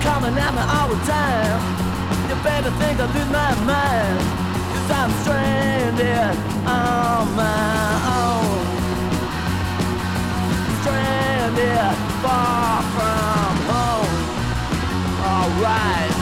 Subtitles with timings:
[0.00, 1.60] coming at me all the time.
[2.28, 4.20] You better think I lose my mind.
[4.72, 8.60] Cause I'm stranded on my own.
[10.80, 14.14] Stranded far from home.
[15.20, 16.12] Alright.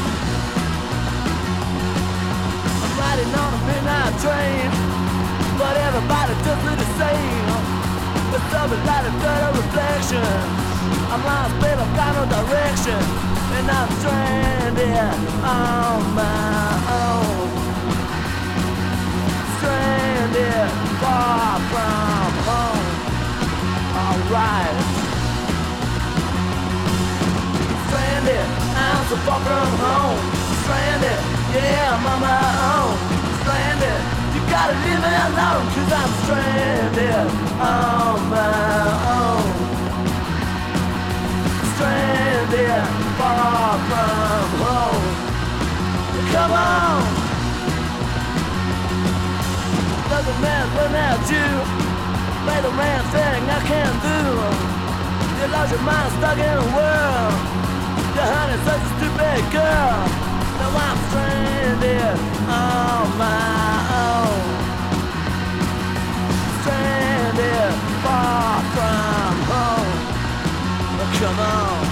[2.83, 4.69] I'm riding on a midnight train.
[5.59, 7.49] But everybody does it the same.
[8.31, 10.69] But something like a third reflection.
[11.13, 13.28] I'm lost, but I've got no direction.
[13.59, 17.49] And I'm stranded on my own.
[19.59, 20.71] Stranded
[21.03, 22.87] far from home.
[23.99, 24.77] Alright.
[27.89, 28.47] Stranded,
[28.79, 30.21] I'm so far from home.
[30.63, 31.19] Stranded,
[31.59, 32.39] yeah, I'm on my
[32.79, 32.95] own.
[33.43, 34.01] Stranded,
[34.35, 37.27] you gotta leave me alone, cause I'm stranded
[37.59, 38.55] on my
[39.19, 39.47] own.
[41.75, 45.07] Stranded, far from home.
[46.33, 47.03] Come on!
[50.09, 51.45] Doesn't matter what I do.
[52.45, 54.21] Play the man thing I can do.
[55.39, 57.35] You lost your mind stuck in a world.
[58.15, 59.99] Your honey's such a stupid girl.
[60.59, 64.43] Now I'm stranded on my own.
[66.63, 67.75] Stranded
[68.05, 69.93] far from home.
[71.19, 71.88] Come on.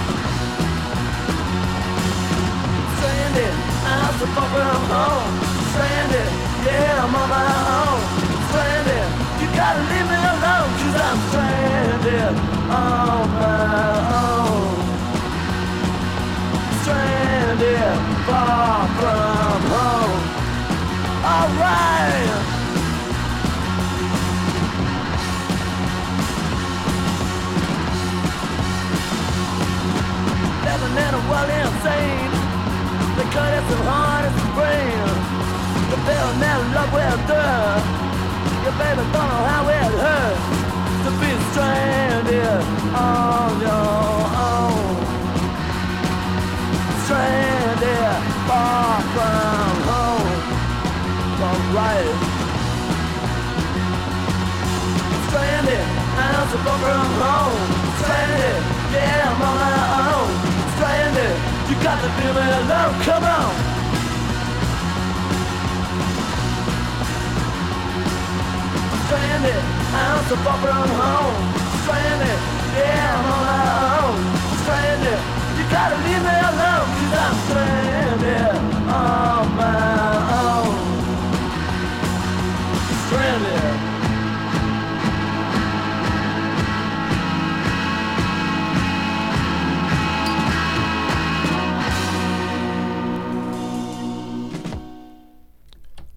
[4.19, 5.29] I'm from home.
[5.69, 6.29] Stranded,
[6.65, 7.45] yeah, I'm on my
[7.77, 8.01] own.
[8.49, 9.07] Stranded,
[9.41, 12.33] you gotta leave me alone, cause I'm stranded
[12.73, 14.73] on my own.
[16.81, 20.21] Stranded, far from home.
[21.23, 22.55] Alright.
[31.07, 32.16] A well insane.
[33.37, 34.97] Because it's the hardest to brain.
[35.93, 37.45] The bill never love will do.
[38.65, 40.41] Your baby don't know how it hurts
[41.05, 42.65] to be stranded
[42.97, 44.89] on your own.
[47.05, 48.17] Stranded
[48.49, 50.41] far from home.
[51.45, 52.09] Alright.
[55.29, 55.85] Stranded,
[56.25, 57.61] I'm so far from home.
[58.01, 58.61] Stranded,
[58.97, 59.77] yeah, I'm on my
[60.09, 60.26] own.
[61.69, 62.95] You got to leave me alone.
[63.03, 63.77] Come on.
[69.07, 69.63] Stranded,
[69.93, 71.35] I'm so far from home.
[71.83, 72.39] Stranded,
[72.75, 73.59] yeah, I'm on my
[74.03, 74.17] own.
[74.63, 75.19] Stranded,
[75.57, 78.55] you gotta leave me alone, cause I'm stranded
[78.91, 79.79] on my
[80.43, 80.75] own.
[83.07, 83.86] Stranded.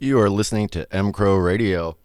[0.03, 1.99] You are listening to M Crow Radio.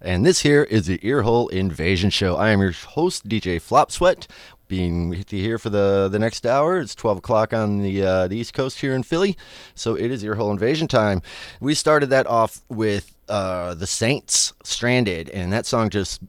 [0.00, 2.36] And this here is the Earhole Invasion Show.
[2.36, 4.28] I am your host, DJ Flop Sweat,
[4.68, 6.78] being here for the, the next hour.
[6.78, 9.36] It's 12 o'clock on the, uh, the East Coast here in Philly,
[9.74, 11.22] so it is Earhole Invasion time.
[11.58, 16.22] We started that off with uh, The Saints, Stranded, and that song just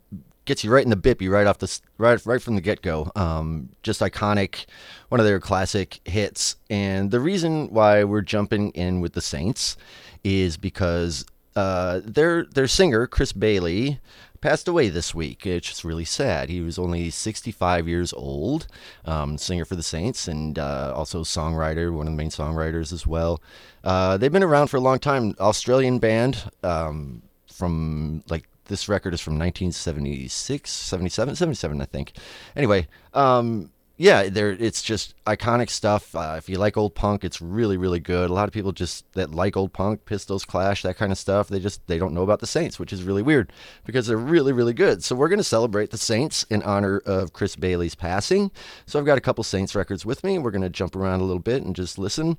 [0.51, 3.09] gets you right in the bippy right off the right right from the get go.
[3.15, 4.65] Um, just iconic,
[5.07, 6.57] one of their classic hits.
[6.69, 9.77] And the reason why we're jumping in with the Saints
[10.25, 11.25] is because
[11.55, 14.01] uh, their their singer Chris Bailey
[14.41, 15.45] passed away this week.
[15.45, 16.49] It's just really sad.
[16.49, 18.67] He was only 65 years old,
[19.05, 23.07] um, singer for the Saints, and uh, also songwriter, one of the main songwriters as
[23.07, 23.41] well.
[23.85, 25.33] Uh, they've been around for a long time.
[25.39, 32.13] Australian band um, from like this record is from 1976, 77, 77, I think.
[32.55, 36.15] Anyway, um, yeah, there it's just iconic stuff.
[36.15, 38.31] Uh, if you like old punk, it's really, really good.
[38.31, 41.49] A lot of people just that like old punk, Pistols, Clash, that kind of stuff.
[41.49, 43.53] They just they don't know about the Saints, which is really weird
[43.85, 45.03] because they're really, really good.
[45.03, 48.49] So we're gonna celebrate the Saints in honor of Chris Bailey's passing.
[48.87, 50.39] So I've got a couple Saints records with me.
[50.39, 52.37] We're gonna jump around a little bit and just listen.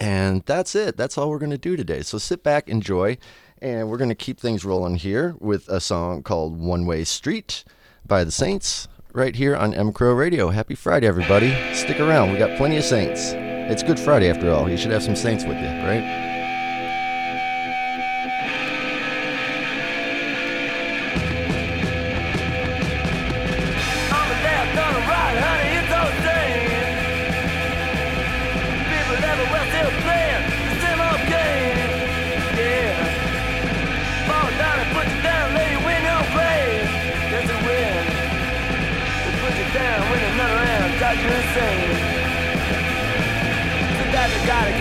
[0.00, 0.96] And that's it.
[0.96, 2.02] That's all we're going to do today.
[2.02, 3.18] So sit back, enjoy,
[3.62, 7.64] and we're going to keep things rolling here with a song called One Way Street
[8.04, 10.48] by the Saints right here on M Crow Radio.
[10.48, 11.54] Happy Friday, everybody.
[11.72, 12.32] Stick around.
[12.32, 13.32] We got plenty of Saints.
[13.34, 14.68] It's Good Friday after all.
[14.68, 16.31] You should have some Saints with you, right?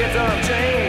[0.01, 0.81] get on change.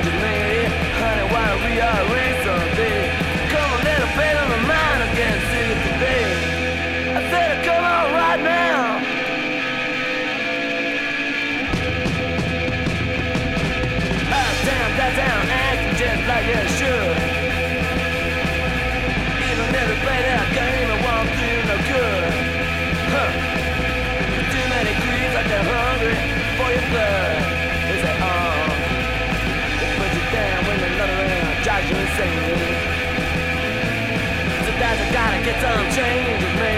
[34.82, 36.74] That's I gotta get some change with me.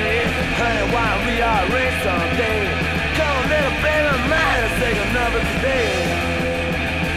[0.61, 2.69] Honey, why we are rich someday?
[3.17, 6.05] Come on, little baby mine, and take another today.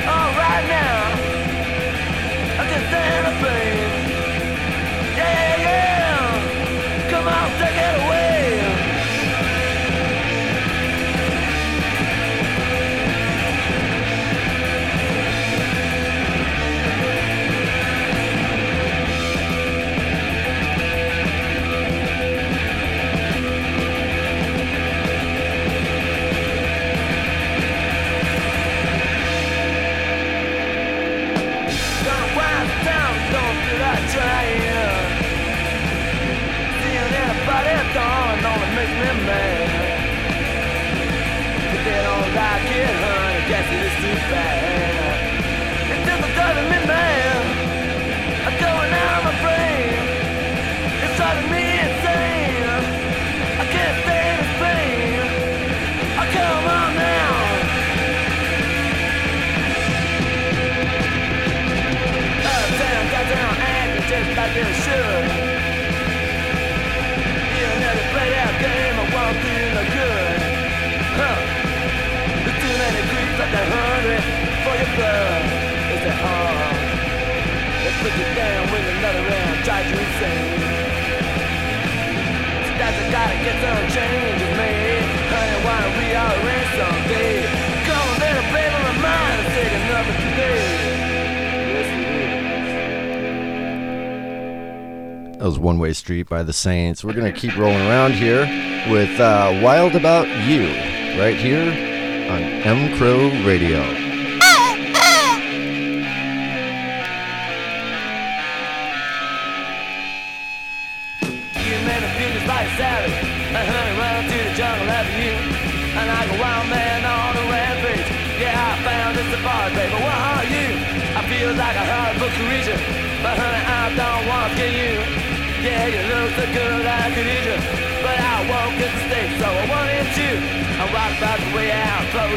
[0.08, 0.96] All right now,
[2.56, 3.67] I can stand the pain.
[74.98, 75.44] Blood.
[75.94, 76.74] Is that all?
[77.86, 78.62] They put you down
[78.98, 80.62] another round, you insane.
[82.66, 84.74] So that's I gotta get some change with me.
[85.30, 86.38] Honey, why don't we all
[86.78, 87.46] someday?
[87.88, 89.86] On, little baby, my mind is taking
[90.18, 90.98] today.
[95.38, 97.04] That was One Way Street by the Saints.
[97.04, 98.42] We're going to keep rolling around here
[98.92, 100.64] with uh, Wild About You
[101.22, 101.70] right here
[102.32, 104.07] on M Crow Radio.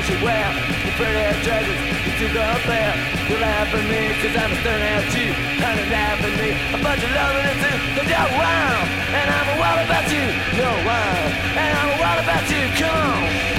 [0.01, 0.49] Clothes you wear.
[0.85, 2.95] Your pretty dresses, you took up there.
[3.29, 5.33] You laugh at me, cause I'm staring at you.
[5.61, 7.77] Honey, laugh at me, a bunch of loving it too.
[7.97, 8.89] Cause you're wild,
[9.19, 10.27] and I'm wild about you.
[10.57, 12.63] You're wild, and I'm wild about you.
[12.79, 13.51] Come on.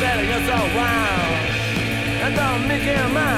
[0.00, 1.34] Better you're so wild.
[2.24, 3.33] I don't make it mile.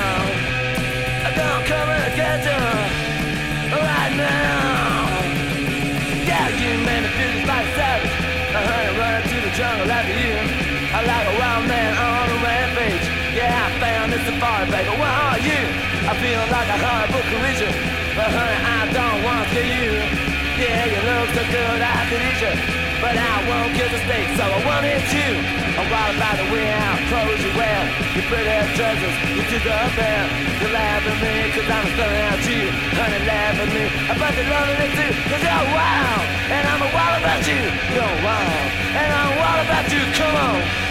[16.76, 17.72] A horrible collision.
[18.12, 19.92] But honey, I don't want to you.
[20.60, 22.54] Yeah, you look so good, I could eat you.
[23.00, 25.30] But I won't kill the steak, so I hit you.
[25.76, 27.80] I'm wild about the way out, clothes you wear.
[28.16, 30.26] Your pretty dresses, you took up there.
[30.64, 32.64] You laugh at me, cause I'm staring at you.
[32.96, 33.84] Honey, laugh at me.
[33.84, 34.48] I bet you're
[34.80, 36.24] it too, cause you're wild.
[36.56, 37.62] And I'm a wild about you.
[37.92, 38.68] You're wild.
[38.96, 40.02] And I'm wild about you.
[40.16, 40.85] Come on.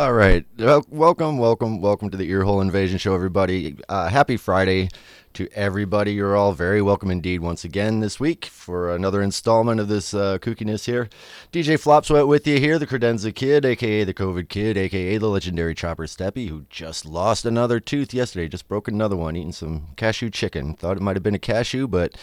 [0.00, 0.46] All right.
[0.56, 3.76] Welcome, welcome, welcome to the Earhole Invasion Show, everybody.
[3.86, 4.88] Uh, happy Friday
[5.34, 6.12] to everybody.
[6.12, 10.38] You're all very welcome indeed once again this week for another installment of this uh,
[10.38, 11.08] kookiness here.
[11.52, 15.28] DJ Flop Sweat with you here, the Credenza Kid, aka the COVID Kid, aka the
[15.28, 19.88] legendary Chopper Steppy, who just lost another tooth yesterday, just broke another one, eating some
[19.96, 20.74] cashew chicken.
[20.74, 22.16] Thought it might have been a cashew, but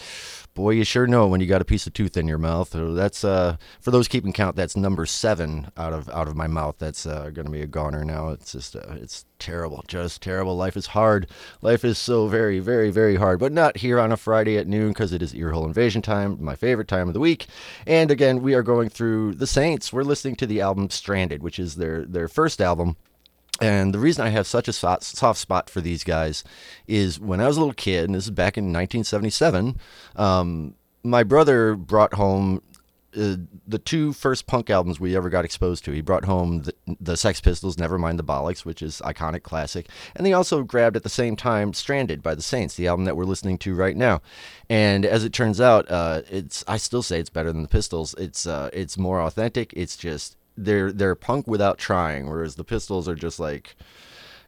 [0.58, 2.70] boy, you sure know when you got a piece of tooth in your mouth.
[2.72, 4.56] So that's uh, for those keeping count.
[4.56, 6.76] That's number seven out of out of my mouth.
[6.78, 8.30] That's uh, going to be a goner now.
[8.30, 10.56] It's just uh, it's terrible, just terrible.
[10.56, 11.28] Life is hard.
[11.62, 14.88] Life is so very, very, very hard, but not here on a Friday at noon
[14.88, 17.46] because it is Earhole Invasion time, my favorite time of the week.
[17.86, 19.92] And again, we are going through the Saints.
[19.92, 22.96] We're listening to the album Stranded, which is their their first album.
[23.60, 26.42] And the reason I have such a soft spot for these guys
[26.88, 29.78] is when I was a little kid, and this is back in 1977,
[30.16, 30.74] um,
[31.04, 32.62] my brother brought home
[33.16, 33.36] uh,
[33.66, 35.92] the two first punk albums we ever got exposed to.
[35.92, 40.26] He brought home the, the Sex Pistols, Nevermind the Bollocks, which is iconic classic, and
[40.26, 43.24] they also grabbed at the same time Stranded by the Saints, the album that we're
[43.24, 44.20] listening to right now.
[44.68, 48.14] And as it turns out, uh, it's I still say it's better than the Pistols.
[48.18, 49.72] It's uh, it's more authentic.
[49.74, 53.74] It's just they're they're punk without trying, whereas the Pistols are just like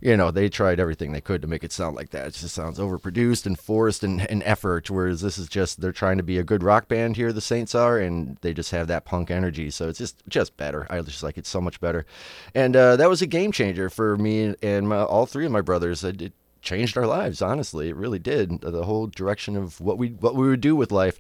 [0.01, 2.29] you know, they tried everything they could to make it sound like that.
[2.29, 6.17] It just sounds overproduced and forced and, and effort, whereas this is just they're trying
[6.17, 9.05] to be a good rock band here, the Saints are, and they just have that
[9.05, 9.71] punk energy.
[9.71, 10.87] So it's just just better.
[10.89, 12.07] I just like it so much better.
[12.55, 15.61] And uh, that was a game changer for me and my, all three of my
[15.61, 16.03] brothers.
[16.03, 17.89] It, it changed our lives, honestly.
[17.89, 18.61] It really did.
[18.61, 21.19] The whole direction of what we what we would do with life.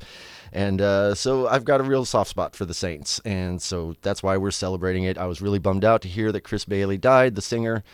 [0.53, 3.21] And uh, so I've got a real soft spot for the Saints.
[3.25, 5.19] And so that's why we're celebrating it.
[5.19, 7.85] I was really bummed out to hear that Chris Bailey died, the singer.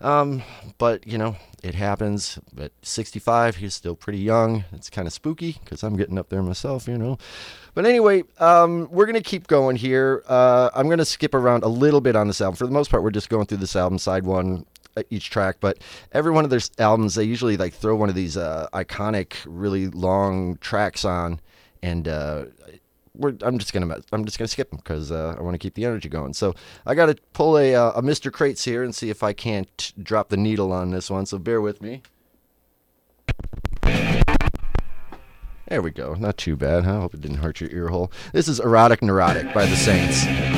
[0.00, 0.42] Um,
[0.78, 2.38] but, you know, it happens.
[2.58, 4.64] At 65, he's still pretty young.
[4.72, 7.18] It's kind of spooky because I'm getting up there myself, you know.
[7.74, 10.22] But anyway, um, we're going to keep going here.
[10.28, 12.56] Uh, I'm going to skip around a little bit on this album.
[12.56, 14.64] For the most part, we're just going through this album, side one,
[14.96, 15.78] uh, each track, but
[16.12, 19.88] every one of their albums, they usually like throw one of these uh, iconic, really
[19.88, 21.38] long tracks on,
[21.82, 22.46] and uh,
[23.42, 25.84] I'm just gonna I'm just gonna skip them because uh, I want to keep the
[25.84, 26.34] energy going.
[26.34, 26.54] So
[26.84, 28.32] I got to pull a uh, a Mr.
[28.32, 31.26] Crates here and see if I can't drop the needle on this one.
[31.26, 32.02] So bear with me.
[35.68, 36.14] There we go.
[36.14, 36.84] Not too bad.
[36.84, 36.98] Huh?
[36.98, 38.12] I hope it didn't hurt your ear hole.
[38.32, 40.55] This is Erotic Neurotic by the Saints.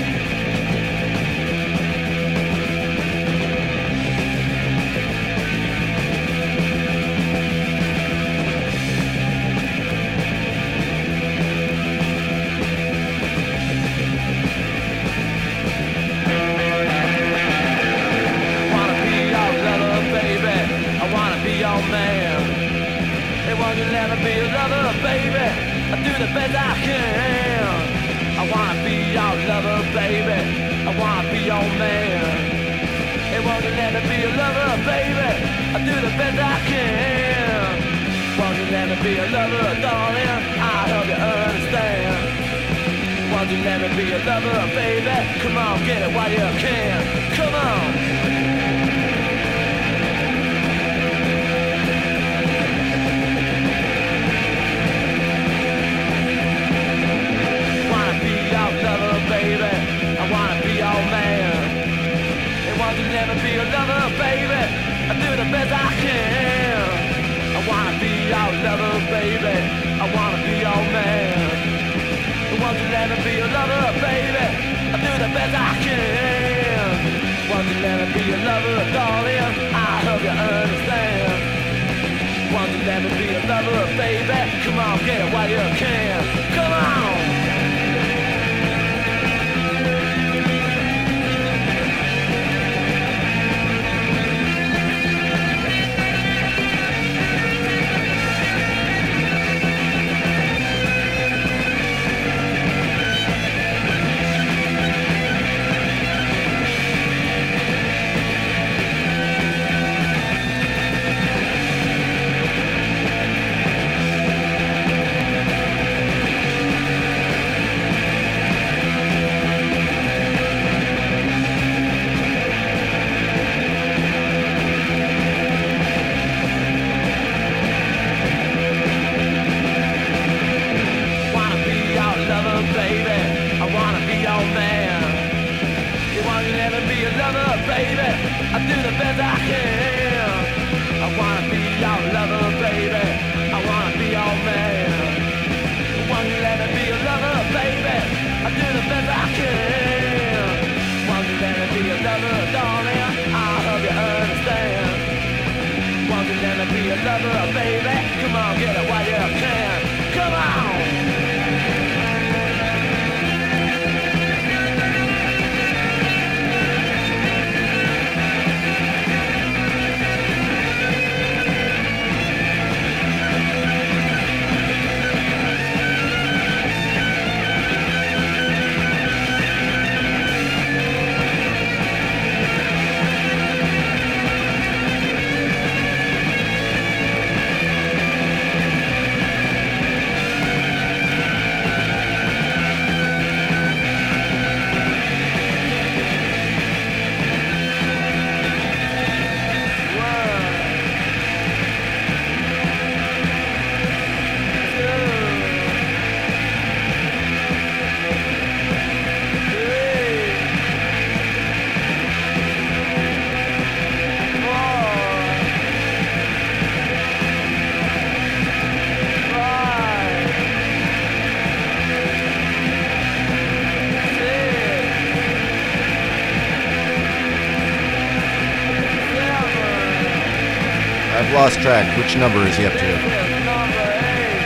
[231.78, 231.99] Lost track.
[231.99, 232.78] Which number is he up to?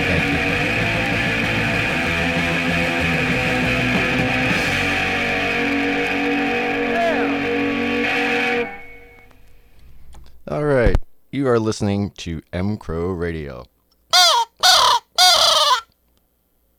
[0.09, 0.25] Thank
[10.49, 10.55] you.
[10.55, 10.97] All right.
[11.31, 13.65] You are listening to M Crow Radio.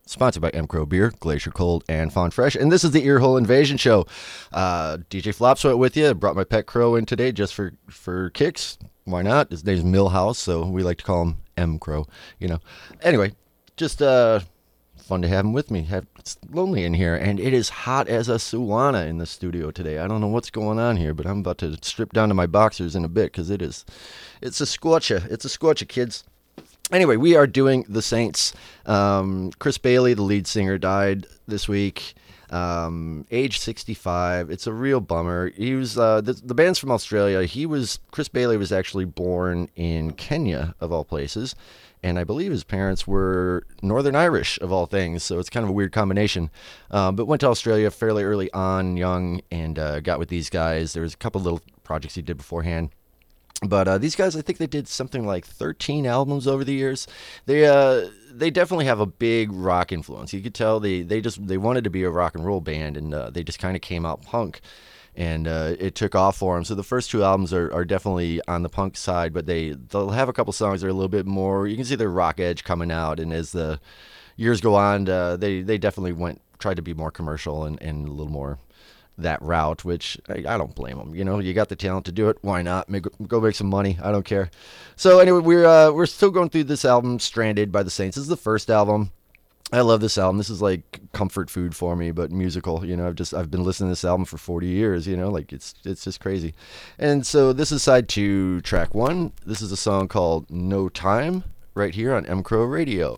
[0.05, 2.55] Sponsored by M Crow Beer, Glacier Cold, and Fawn Fresh.
[2.55, 4.05] And this is the Earhole Invasion Show.
[4.51, 6.13] Uh, DJ Flopsweat with you.
[6.13, 8.77] Brought my pet crow in today just for, for kicks.
[9.05, 9.51] Why not?
[9.51, 12.07] His name's Millhouse, so we like to call him M Crow,
[12.39, 12.59] you know.
[13.01, 13.33] Anyway,
[13.75, 14.39] just uh,
[14.97, 15.83] fun to have him with me.
[15.83, 19.71] Have, it's lonely in here, and it is hot as a sauna in the studio
[19.71, 19.99] today.
[19.99, 22.47] I don't know what's going on here, but I'm about to strip down to my
[22.47, 23.85] boxers in a bit because it is,
[24.41, 25.23] it's a scorcher.
[25.29, 26.23] It's a scorcher, kids.
[26.91, 28.53] Anyway, we are doing the Saints.
[28.85, 32.13] Um, Chris Bailey, the lead singer, died this week.
[32.53, 34.51] Um, age 65.
[34.51, 35.49] It's a real bummer.
[35.55, 37.43] He was uh, the, the band's from Australia.
[37.45, 41.55] He was Chris Bailey was actually born in Kenya of all places,
[42.03, 45.23] and I believe his parents were Northern Irish of all things.
[45.23, 46.51] So it's kind of a weird combination.
[46.91, 50.93] Um, but went to Australia fairly early on, young, and uh, got with these guys.
[50.93, 52.91] There was a couple little projects he did beforehand.
[53.67, 57.07] But uh, these guys, I think they did something like 13 albums over the years.
[57.45, 60.33] They uh, they definitely have a big rock influence.
[60.33, 62.97] You could tell they they just they wanted to be a rock and roll band,
[62.97, 64.61] and uh, they just kind of came out punk,
[65.15, 66.65] and uh, it took off for them.
[66.65, 70.09] So the first two albums are, are definitely on the punk side, but they they'll
[70.11, 71.67] have a couple songs that are a little bit more.
[71.67, 73.79] You can see their rock edge coming out, and as the
[74.35, 78.07] years go on, uh, they they definitely went tried to be more commercial and, and
[78.07, 78.57] a little more
[79.17, 81.15] that route, which I, I, don't blame them.
[81.15, 82.37] You know, you got the talent to do it.
[82.41, 82.89] Why not?
[82.89, 83.97] Make, go make some money.
[84.01, 84.49] I don't care.
[84.95, 88.15] So anyway, we're uh, we're still going through this album, "Stranded" by the Saints.
[88.15, 89.11] This is the first album.
[89.71, 90.37] I love this album.
[90.37, 92.85] This is like comfort food for me, but musical.
[92.85, 95.07] You know, I've just I've been listening to this album for 40 years.
[95.07, 96.53] You know, like it's it's just crazy.
[96.99, 99.31] And so this is side two, track one.
[99.45, 103.17] This is a song called "No Time" right here on M Crow Radio.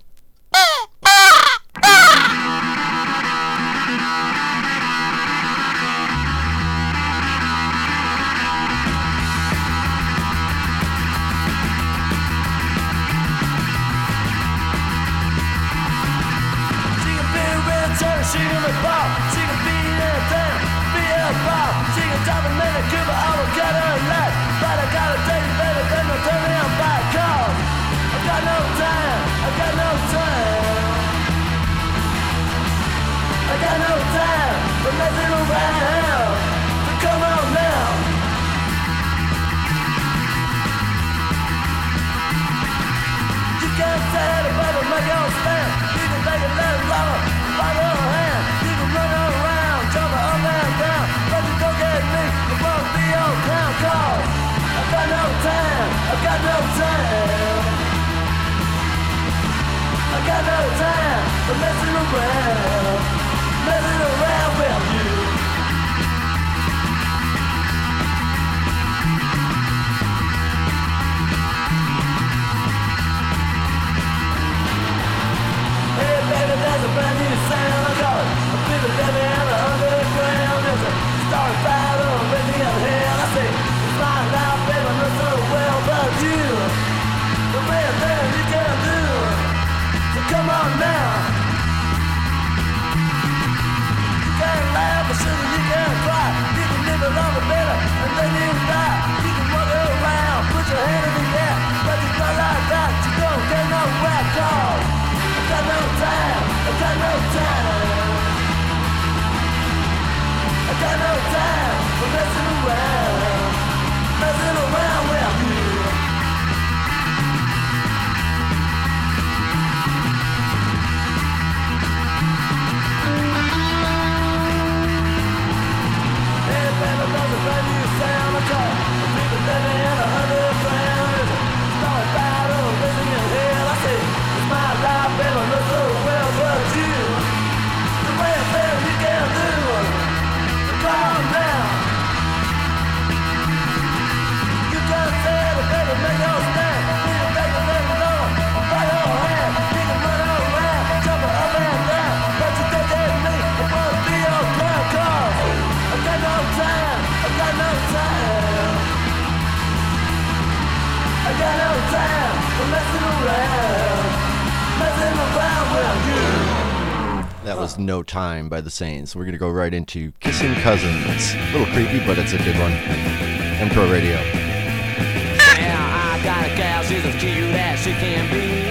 [167.77, 167.83] You.
[167.83, 169.15] No Time by the Saints.
[169.15, 171.03] We're going to go right into Kissing Cousins.
[171.07, 172.71] It's A little creepy, but it's a good one.
[172.71, 174.15] M Crow Radio.
[174.15, 178.65] Yeah, I got a gal, she's as cute as she can be.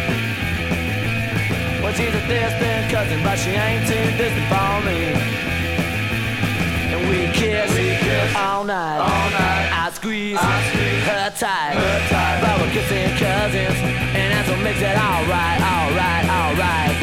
[1.83, 5.13] Well, she's a distant cousin, but she ain't too distant for me.
[6.93, 8.99] And we kiss, We kiss all night.
[8.99, 9.69] all night.
[9.73, 11.75] I squeeze, I squeeze her tight.
[11.77, 12.41] her tight.
[12.41, 13.79] But we're kissing cousins,
[14.17, 16.97] and that's what makes it alright, alright, alright.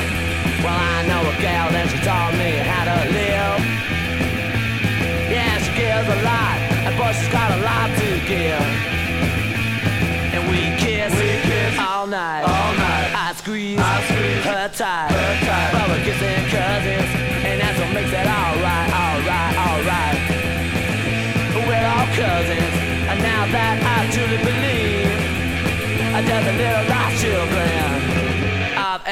[1.01, 3.57] I know a gal that she taught me how to live.
[5.33, 8.61] Yeah, she gives a lot, and boy, she's got a lot to give.
[10.29, 13.17] And we kiss, We kiss all night, all night.
[13.17, 15.73] I squeeze, I squeeze her tight, her tight.
[15.73, 17.09] But we're kissing cousins,
[17.49, 20.21] and that's what makes it alright, alright, alright.
[21.65, 22.73] We're all cousins,
[23.09, 25.09] and now that I truly believe,
[26.13, 28.00] I just a little children of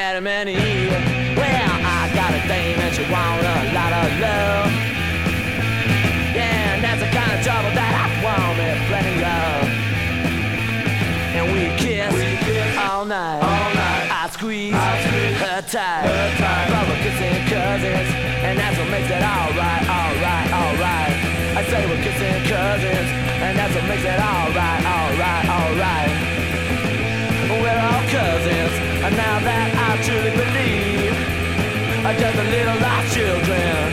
[0.10, 0.90] And Eve.
[1.38, 4.68] Well, I got a dame and she want a lot of love.
[6.34, 9.70] Yeah, and that's the kind of trouble that I want me plenty of.
[11.38, 13.38] And we kiss, We kiss all night.
[13.38, 14.10] all night.
[14.10, 16.10] I squeeze, I squeeze her tight.
[16.10, 16.68] her tight.
[16.74, 18.10] But we're kissing cousins,
[18.50, 21.14] and that's what makes it alright, alright, alright.
[21.54, 23.08] I say we're kissing cousins,
[23.46, 26.12] and that's what makes it alright, alright, alright.
[27.62, 28.74] We're all cousins,
[29.10, 31.18] and now that I truly believe,
[32.22, 33.90] just a little lost children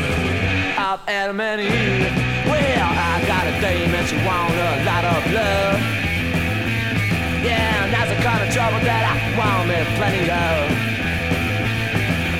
[0.77, 2.13] of Adam and Eve.
[2.45, 5.81] Well, I got a dame and she want a lot of love.
[7.41, 10.69] Yeah, and that's the kind of trouble that I want me plenty of.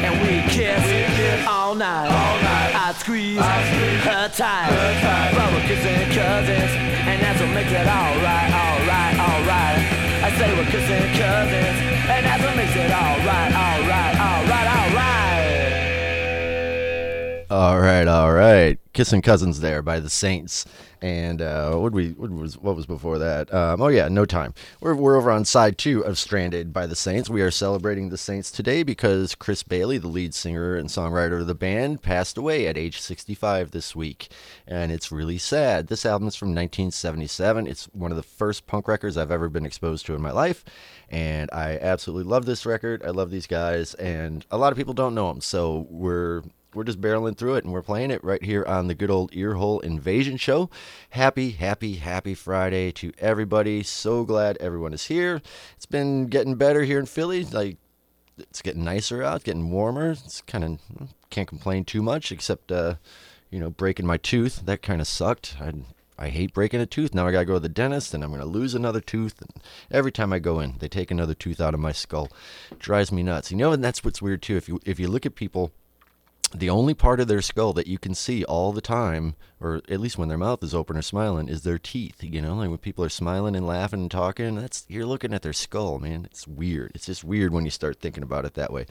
[0.05, 2.13] And we kiss, We kiss all night.
[2.13, 2.73] all night.
[2.77, 4.69] I squeeze, I squeeze her tight.
[4.69, 5.33] her tight.
[5.33, 6.73] But we're kissing cousins,
[7.09, 9.96] and that's what makes it alright, alright, alright.
[10.23, 15.17] I say we're kissing cousins, and that's what makes it alright, alright, alright, alright.
[17.49, 18.79] All right, all right.
[18.93, 20.65] Kissing Cousins there by the Saints.
[21.03, 23.53] And uh, what we what was what was before that?
[23.53, 24.55] Um, oh yeah, No Time.
[24.81, 27.29] We're we're over on side two of Stranded by the Saints.
[27.29, 31.47] We are celebrating the Saints today because Chris Bailey, the lead singer and songwriter of
[31.47, 34.31] the band, passed away at age 65 this week,
[34.67, 35.89] and it's really sad.
[35.89, 37.67] This album is from 1977.
[37.67, 40.65] It's one of the first punk records I've ever been exposed to in my life,
[41.11, 43.03] and I absolutely love this record.
[43.05, 46.43] I love these guys, and a lot of people don't know them, so we're
[46.77, 49.33] we're just barreling through it and we're playing it right here on the good old
[49.33, 50.69] Earhole Invasion Show.
[51.11, 53.83] Happy, happy, happy Friday to everybody.
[53.83, 55.41] So glad everyone is here.
[55.75, 57.45] It's been getting better here in Philly.
[57.45, 57.79] Like,
[58.37, 60.11] it's getting nicer out, getting warmer.
[60.11, 62.97] It's kind of, can't complain too much except, uh,
[63.51, 64.67] you know, breaking my tooth.
[64.67, 65.57] That kind of sucked.
[65.59, 65.73] I,
[66.19, 67.15] I hate breaking a tooth.
[67.15, 69.41] Now I gotta go to the dentist and I'm gonna lose another tooth.
[69.41, 69.51] And
[69.91, 72.29] every time I go in, they take another tooth out of my skull.
[72.79, 73.51] drives me nuts.
[73.51, 74.59] You know, and that's what's weird too.
[74.59, 75.73] If you if you look at people
[76.55, 80.01] the only part of their skull that you can see all the time, or at
[80.01, 82.23] least when their mouth is open or smiling, is their teeth.
[82.23, 85.43] You know, like when people are smiling and laughing and talking, that's you're looking at
[85.43, 86.27] their skull, man.
[86.27, 86.93] It's weird.
[86.95, 88.87] It's just weird when you start thinking about it that way.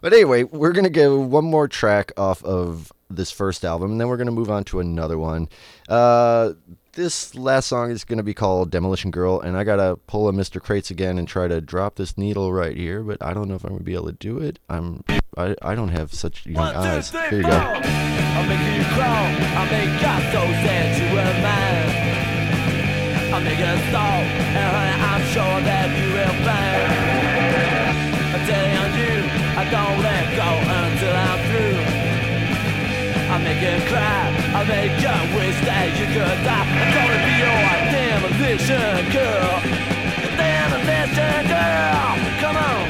[0.00, 4.08] But anyway, we're gonna go one more track off of this first album, and then
[4.08, 5.48] we're gonna move on to another one.
[5.88, 6.54] Uh,
[6.94, 10.28] this last song is going to be called Demolition Girl, and I got to pull
[10.28, 10.60] a Mr.
[10.62, 13.64] Crates again and try to drop this needle right here, but I don't know if
[13.64, 14.58] I'm going to be able to do it.
[14.68, 15.02] I'm
[15.36, 17.10] I, I don't have such young One, two, eyes.
[17.10, 17.50] three, Here you go.
[17.50, 19.26] I'll make you crawl.
[19.58, 23.34] I'll make God so sad you were mine.
[23.34, 24.22] I'll make you stall.
[24.54, 26.86] And honey, I'm sure that you will find.
[28.30, 29.14] I'm telling you,
[29.58, 31.82] I don't let go until I'm through.
[33.32, 34.33] I'll make you cry.
[34.64, 34.96] Make
[35.36, 36.64] wish that you could die.
[36.64, 39.60] I'm gonna be your demolition girl.
[40.40, 42.16] Demolition girl.
[42.40, 42.84] Come on.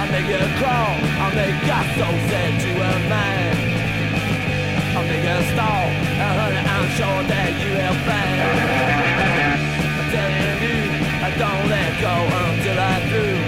[0.00, 0.96] I'll make you crawl.
[1.20, 3.58] I'll make you so sad you were mine.
[4.96, 5.84] I'll make you stall.
[6.24, 8.40] And honey, I'm sure that you will find.
[9.92, 10.88] I'm telling you,
[11.20, 12.16] I don't let go
[12.48, 13.44] until I'm through.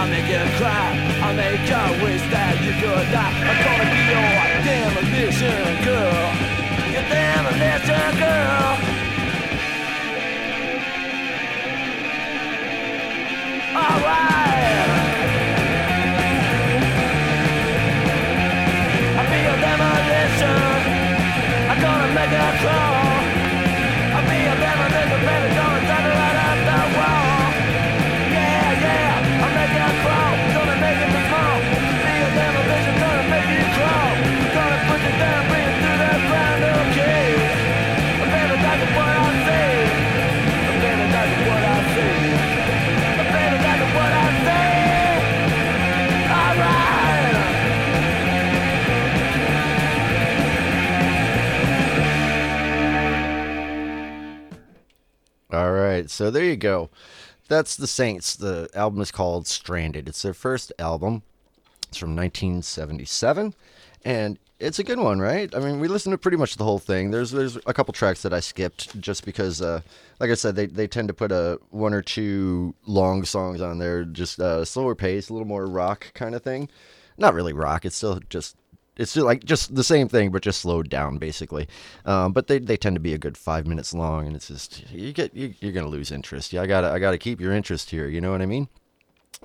[0.00, 0.89] I'll make you cry.
[1.36, 3.30] Make you wish that you could die.
[3.46, 4.30] I'm gonna be your
[4.66, 6.26] demolition girl.
[6.90, 8.59] Your demolition girl.
[56.20, 56.90] So there you go.
[57.48, 58.36] That's the Saints.
[58.36, 60.06] The album is called Stranded.
[60.06, 61.22] It's their first album.
[61.88, 63.54] It's from 1977,
[64.04, 65.48] and it's a good one, right?
[65.54, 67.10] I mean, we listened to pretty much the whole thing.
[67.10, 69.80] There's there's a couple tracks that I skipped just because, uh,
[70.18, 73.78] like I said, they, they tend to put a one or two long songs on
[73.78, 76.68] there, just uh, slower pace, a little more rock kind of thing.
[77.16, 77.86] Not really rock.
[77.86, 78.56] It's still just
[79.00, 81.66] it's still like just the same thing, but just slowed down basically.
[82.04, 84.84] Um, but they, they tend to be a good five minutes long, and it's just
[84.92, 86.52] you get you, you're gonna lose interest.
[86.52, 88.06] Yeah, I gotta I gotta keep your interest here.
[88.06, 88.68] You know what I mean?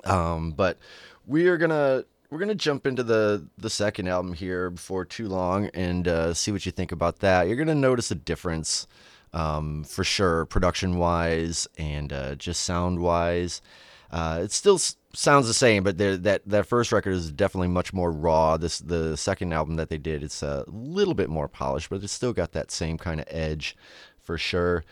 [0.04, 0.78] Um, but
[1.26, 5.68] we are gonna we're gonna jump into the the second album here before too long
[5.72, 7.48] and uh, see what you think about that.
[7.48, 8.86] You're gonna notice a difference
[9.32, 13.62] um, for sure, production wise and uh, just sound wise.
[14.10, 14.78] Uh, it still
[15.16, 18.56] sounds the same, but that that first record is definitely much more raw.
[18.56, 22.12] This the second album that they did, it's a little bit more polished, but it's
[22.12, 23.76] still got that same kind of edge
[24.22, 24.84] for sure.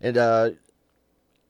[0.00, 0.50] And uh,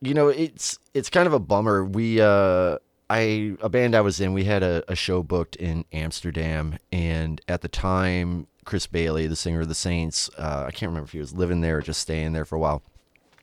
[0.00, 1.84] you know, it's it's kind of a bummer.
[1.84, 2.78] We uh,
[3.10, 7.40] I a band I was in, we had a, a show booked in Amsterdam, and
[7.48, 11.12] at the time, Chris Bailey, the singer of the Saints, uh, I can't remember if
[11.12, 12.82] he was living there or just staying there for a while.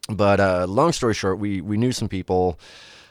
[0.09, 2.59] But uh, long story short, we we knew some people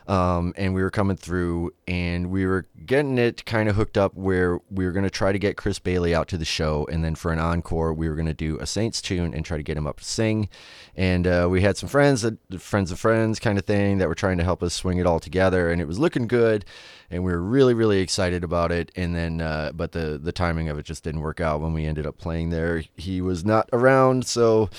[0.08, 4.14] um, and we were coming through and we were getting it kind of hooked up
[4.14, 6.88] where we were going to try to get Chris Bailey out to the show.
[6.90, 9.58] And then for an encore, we were going to do a Saints tune and try
[9.58, 10.48] to get him up to sing.
[10.96, 12.26] And uh, we had some friends,
[12.58, 15.20] friends of friends kind of thing, that were trying to help us swing it all
[15.20, 15.70] together.
[15.70, 16.64] And it was looking good.
[17.10, 18.90] And we were really, really excited about it.
[18.96, 21.84] And then, uh, but the, the timing of it just didn't work out when we
[21.84, 22.82] ended up playing there.
[22.96, 24.26] He was not around.
[24.26, 24.70] So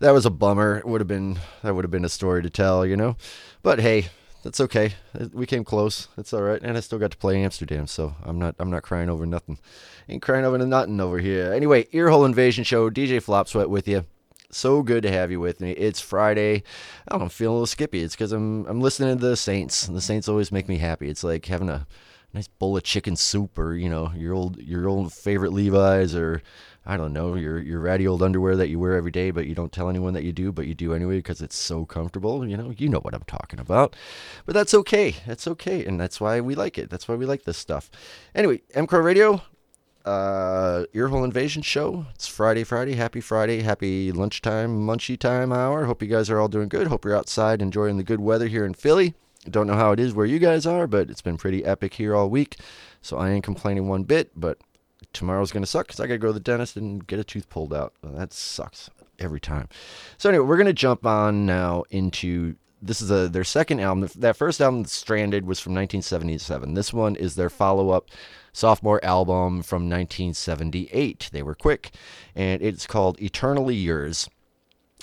[0.00, 0.78] that was a bummer.
[0.78, 3.16] It would have been, that would have been a story to tell, you know?
[3.62, 4.08] But hey,
[4.48, 4.94] that's okay.
[5.34, 6.08] We came close.
[6.16, 8.82] It's all right, and I still got to play Amsterdam, so I'm not I'm not
[8.82, 9.58] crying over nothing.
[10.08, 11.52] Ain't crying over nothing over here.
[11.52, 12.88] Anyway, Earhole Invasion Show.
[12.88, 14.06] DJ Flop Sweat with you.
[14.50, 15.72] So good to have you with me.
[15.72, 16.62] It's Friday.
[17.06, 18.02] I don't know, I'm feeling a little skippy.
[18.02, 21.10] It's because I'm I'm listening to the Saints, and the Saints always make me happy.
[21.10, 21.86] It's like having a
[22.32, 26.42] nice bowl of chicken soup, or you know your old your old favorite Levi's, or
[26.88, 29.54] I don't know, your your ratty old underwear that you wear every day, but you
[29.54, 32.48] don't tell anyone that you do, but you do anyway because it's so comfortable.
[32.48, 33.94] You know, you know what I'm talking about.
[34.46, 35.14] But that's okay.
[35.26, 36.88] That's okay, and that's why we like it.
[36.88, 37.90] That's why we like this stuff.
[38.34, 39.42] Anyway, MCrow Radio,
[40.06, 42.06] uh, Earhole Invasion Show.
[42.14, 42.94] It's Friday, Friday.
[42.94, 43.60] Happy Friday.
[43.60, 45.84] Happy lunchtime, munchy time hour.
[45.84, 46.86] Hope you guys are all doing good.
[46.86, 49.12] Hope you're outside enjoying the good weather here in Philly.
[49.50, 52.16] Don't know how it is where you guys are, but it's been pretty epic here
[52.16, 52.56] all week.
[53.02, 54.58] So I ain't complaining one bit, but
[55.12, 57.24] tomorrow's going to suck because I got to go to the dentist and get a
[57.24, 57.94] tooth pulled out.
[58.02, 59.68] That sucks every time.
[60.16, 64.08] So anyway, we're going to jump on now into this is a, their second album.
[64.16, 66.74] That first album, Stranded, was from 1977.
[66.74, 68.08] This one is their follow-up
[68.52, 71.30] sophomore album from 1978.
[71.32, 71.92] They were quick,
[72.34, 74.28] and it's called Eternally Yours,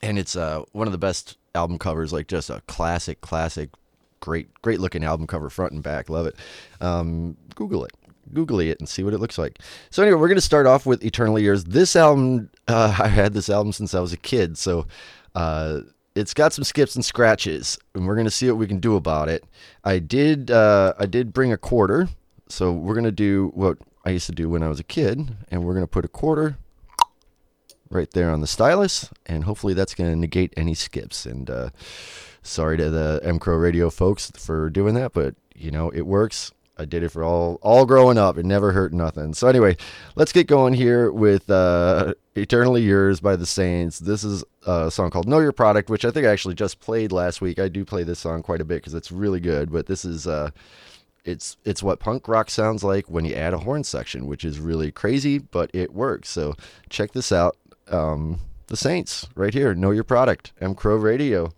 [0.01, 2.13] and it's uh, one of the best album covers.
[2.13, 3.69] Like just a classic, classic,
[4.21, 6.09] great, great looking album cover, front and back.
[6.09, 6.35] Love it.
[6.79, 7.91] Um, Google it.
[8.33, 9.59] Googly it and see what it looks like.
[9.89, 11.63] So anyway, we're going to start off with Eternally Yours.
[11.65, 14.87] This album, uh, I had this album since I was a kid, so
[15.35, 15.81] uh,
[16.15, 18.95] it's got some skips and scratches, and we're going to see what we can do
[18.95, 19.43] about it.
[19.83, 22.07] I did, uh, I did bring a quarter,
[22.47, 25.35] so we're going to do what I used to do when I was a kid,
[25.49, 26.57] and we're going to put a quarter
[27.89, 31.25] right there on the stylus, and hopefully that's going to negate any skips.
[31.25, 31.69] And uh,
[32.43, 36.51] sorry to the MCrow Radio folks for doing that, but you know it works.
[36.77, 38.37] I did it for all all growing up.
[38.37, 39.33] It never hurt nothing.
[39.33, 39.77] So anyway,
[40.15, 43.99] let's get going here with uh, "Eternally Yours" by the Saints.
[43.99, 47.11] This is a song called "Know Your Product," which I think I actually just played
[47.11, 47.59] last week.
[47.59, 49.71] I do play this song quite a bit because it's really good.
[49.71, 50.51] But this is uh,
[51.23, 54.59] it's it's what punk rock sounds like when you add a horn section, which is
[54.59, 56.29] really crazy, but it works.
[56.29, 56.55] So
[56.89, 57.57] check this out.
[57.87, 59.73] Um, the Saints right here.
[59.73, 60.51] Know Your Product.
[60.59, 61.53] M Crow Radio.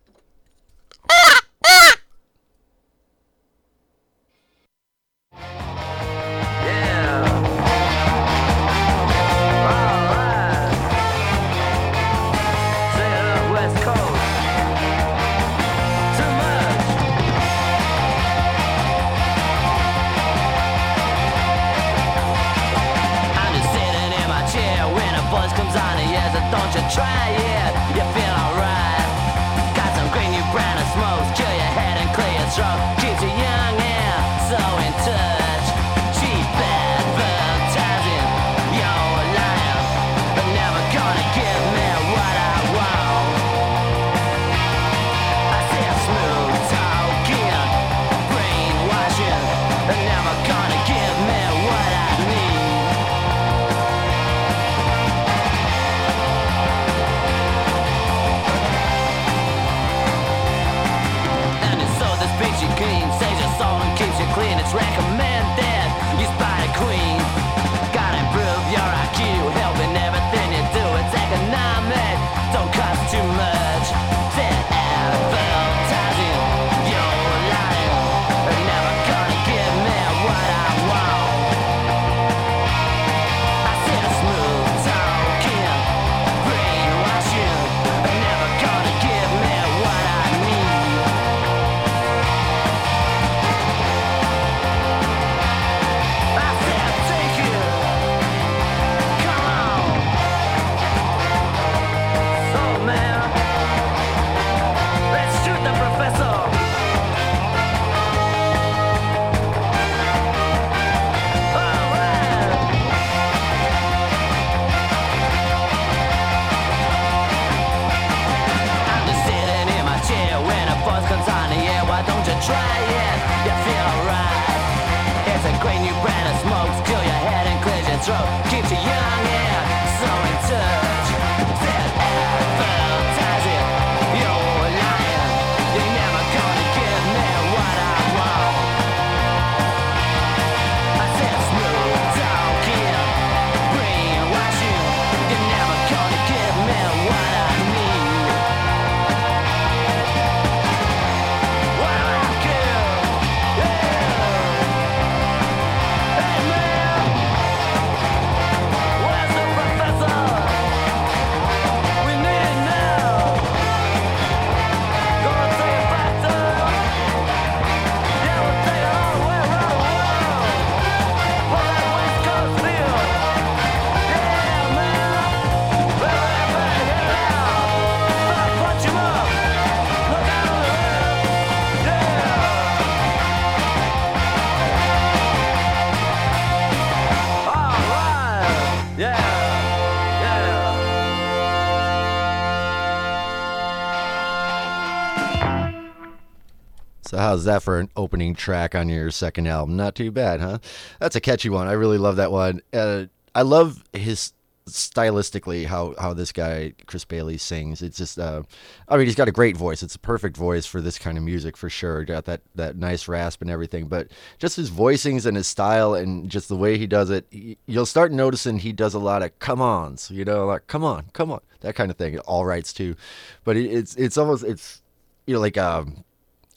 [197.28, 199.76] How's that for an opening track on your second album?
[199.76, 200.60] Not too bad, huh?
[201.00, 201.68] That's a catchy one.
[201.68, 202.62] I really love that one.
[202.72, 203.06] Uh,
[203.36, 204.32] I love his
[204.68, 207.82] stylistically how how this guy Chris Bailey sings.
[207.82, 208.44] It's just, uh,
[208.88, 209.84] I mean, he's got a great voice.
[209.84, 212.06] It's a perfect voice for this kind of music for sure.
[212.06, 214.08] Got that that nice rasp and everything, but
[214.40, 217.28] just his voicings and his style and just the way he does it,
[217.66, 220.10] you'll start noticing he does a lot of come ons.
[220.10, 222.20] You know, like come on, come on, that kind of thing.
[222.20, 222.96] All rights too,
[223.44, 224.82] but it, it's it's almost it's
[225.26, 226.06] you know like um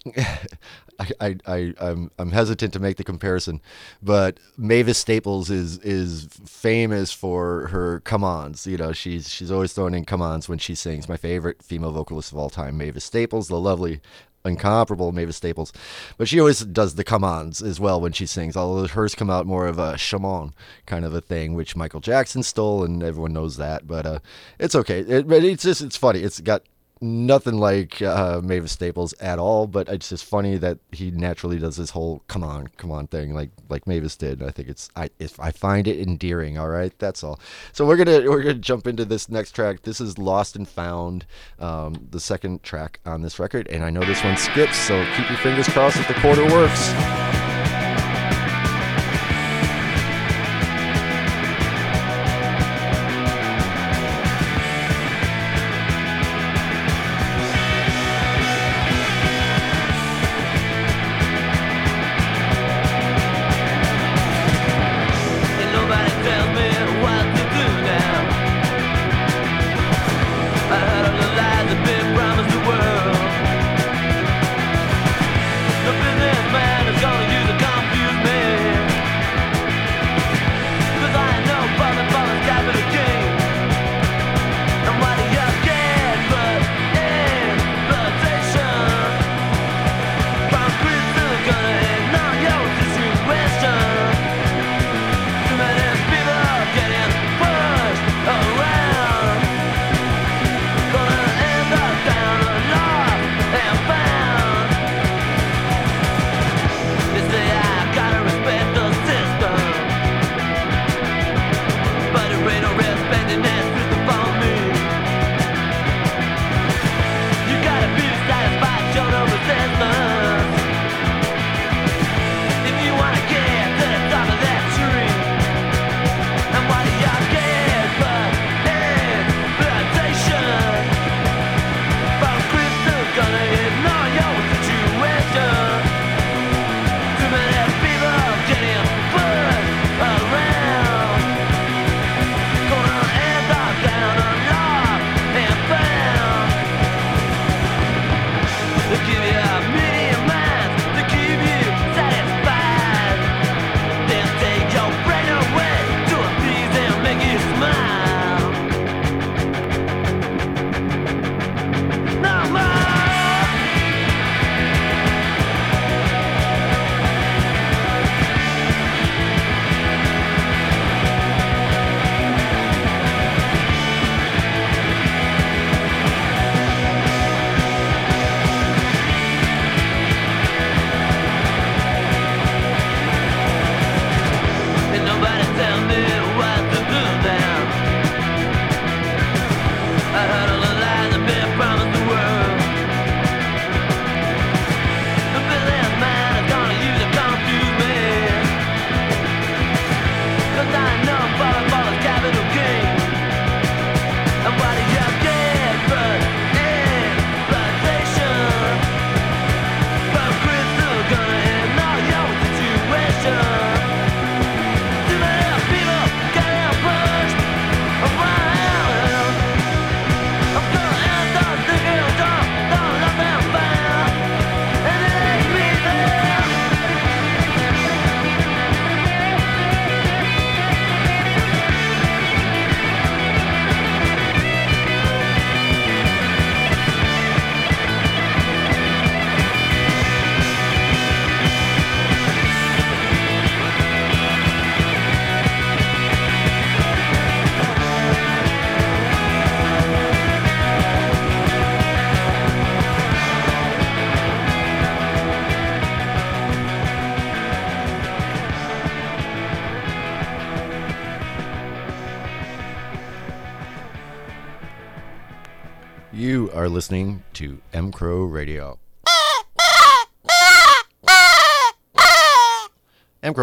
[0.17, 3.61] I, I, I, I'm, I'm hesitant to make the comparison,
[4.03, 8.67] but Mavis Staples is is famous for her come-ons.
[8.67, 11.09] You know, she's she's always throwing in come-ons when she sings.
[11.09, 14.01] My favorite female vocalist of all time, Mavis Staples, the lovely,
[14.45, 15.73] incomparable Mavis Staples.
[16.17, 18.57] But she always does the come-ons as well when she sings.
[18.57, 20.55] Although hers come out more of a chamon
[20.87, 23.87] kind of a thing, which Michael Jackson stole, and everyone knows that.
[23.87, 24.19] But uh,
[24.59, 25.01] it's okay.
[25.01, 26.21] It, but it's just it's funny.
[26.21, 26.63] It's got
[27.01, 31.77] nothing like uh, Mavis Staples at all, but it's just funny that he naturally does
[31.77, 34.43] this whole "come on, come on" thing, like like Mavis did.
[34.43, 36.59] I think it's I if I find it endearing.
[36.59, 37.41] All right, that's all.
[37.73, 39.83] So we're gonna we're gonna jump into this next track.
[39.83, 41.27] This is "Lost and Found,"
[41.59, 45.29] um, the second track on this record, and I know this one skips, so keep
[45.29, 47.40] your fingers crossed that the quarter works.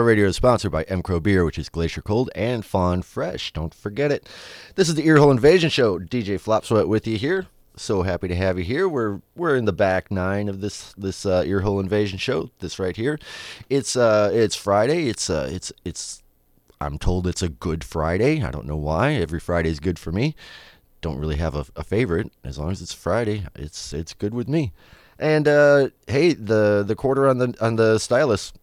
[0.07, 3.51] Radio is sponsored by M Crow Beer, which is Glacier Cold and Fawn Fresh.
[3.51, 4.25] Don't forget it.
[4.75, 5.99] This is the Earhole Invasion Show.
[5.99, 7.47] DJ Flopsweat with you here.
[7.75, 8.87] So happy to have you here.
[8.87, 12.51] We're we're in the back nine of this this uh, Earhole Invasion Show.
[12.59, 13.19] This right here.
[13.69, 15.09] It's uh it's Friday.
[15.09, 16.23] It's uh it's it's
[16.79, 18.41] I'm told it's a good Friday.
[18.41, 19.11] I don't know why.
[19.11, 20.37] Every Friday is good for me.
[21.01, 22.31] Don't really have a, a favorite.
[22.45, 24.71] As long as it's Friday, it's it's good with me.
[25.19, 28.53] And uh, hey, the the quarter on the on the stylus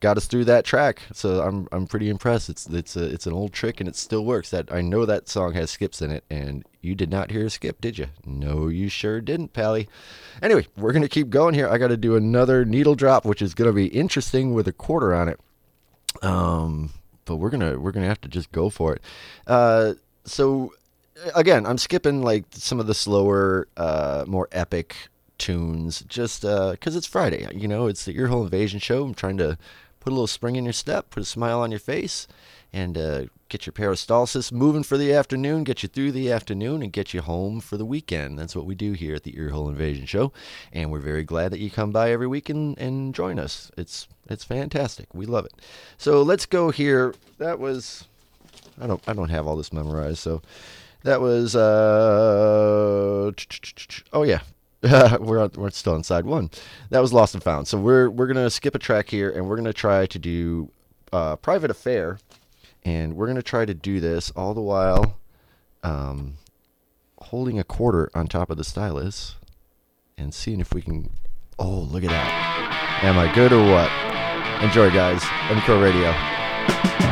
[0.00, 1.02] got us through that track.
[1.12, 2.48] So I'm I'm pretty impressed.
[2.48, 4.50] It's it's a, it's an old trick and it still works.
[4.50, 7.50] That I know that song has skips in it, and you did not hear a
[7.50, 8.08] skip, did you?
[8.24, 9.88] No, you sure didn't, Pally.
[10.42, 11.68] Anyway, we're gonna keep going here.
[11.68, 15.14] I got to do another needle drop, which is gonna be interesting with a quarter
[15.14, 15.40] on it.
[16.22, 16.90] Um,
[17.24, 19.02] but we're gonna we're gonna have to just go for it.
[19.46, 19.94] Uh,
[20.24, 20.72] so
[21.34, 24.96] again, I'm skipping like some of the slower, uh, more epic
[25.38, 27.46] tunes, just because uh, it's Friday.
[27.54, 29.04] You know, it's the Earhole Invasion show.
[29.04, 29.58] I'm trying to
[30.08, 32.26] put a little spring in your step, put a smile on your face,
[32.72, 36.94] and uh, get your peristalsis moving for the afternoon, get you through the afternoon, and
[36.94, 38.38] get you home for the weekend.
[38.38, 40.32] That's what we do here at the Earhole Invasion Show,
[40.72, 43.70] and we're very glad that you come by every week and, and join us.
[43.76, 45.12] It's it's fantastic.
[45.12, 45.52] We love it.
[45.98, 47.14] So let's go here.
[47.36, 48.06] That was
[48.80, 50.40] I don't I don't have all this memorized, so
[51.02, 53.30] that was uh
[54.14, 54.40] oh yeah.
[55.20, 56.50] we're on, we're still on side one.
[56.90, 57.66] That was lost and found.
[57.66, 60.70] So we're we're gonna skip a track here, and we're gonna try to do
[61.12, 62.18] uh, private affair,
[62.84, 65.18] and we're gonna try to do this all the while
[65.82, 66.34] um,
[67.22, 69.36] holding a quarter on top of the stylus
[70.16, 71.10] and seeing if we can.
[71.58, 73.00] Oh, look at that!
[73.02, 73.90] Am I good or what?
[74.62, 75.24] Enjoy, guys.
[75.50, 77.07] M Crow Radio.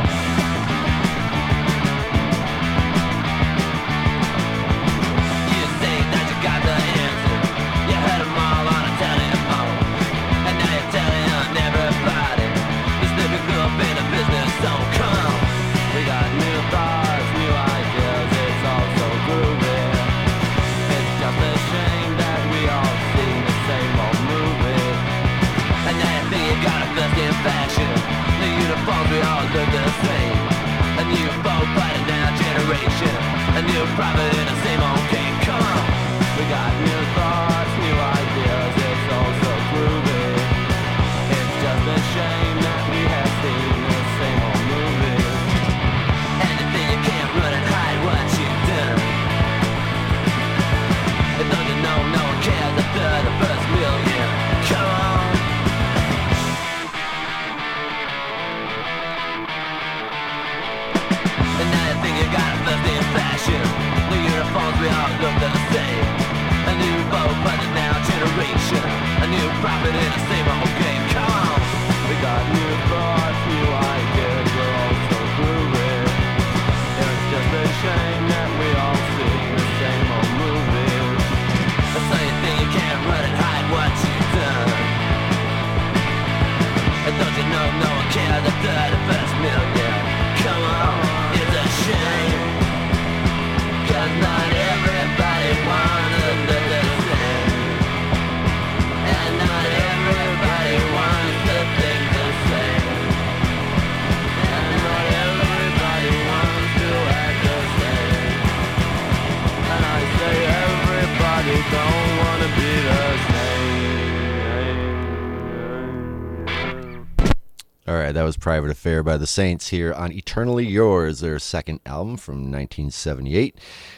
[118.47, 123.57] Private Affair by the Saints here on Eternally Yours, their second album from 1978.